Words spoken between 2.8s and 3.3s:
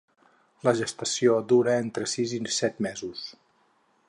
mesos.